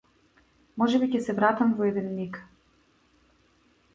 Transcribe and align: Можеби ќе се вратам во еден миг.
Можеби 0.83 1.09
ќе 1.15 1.19
се 1.25 1.35
вратам 1.41 1.75
во 1.81 1.85
еден 1.89 2.09
миг. 2.21 2.39